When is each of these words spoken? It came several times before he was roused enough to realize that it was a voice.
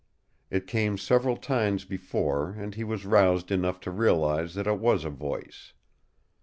It 0.49 0.65
came 0.65 0.97
several 0.97 1.37
times 1.37 1.85
before 1.85 2.53
he 2.73 2.83
was 2.83 3.05
roused 3.05 3.51
enough 3.51 3.79
to 3.81 3.91
realize 3.91 4.55
that 4.55 4.65
it 4.65 4.79
was 4.79 5.05
a 5.05 5.11
voice. 5.11 5.73